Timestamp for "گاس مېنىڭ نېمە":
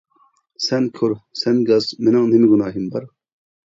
1.69-2.53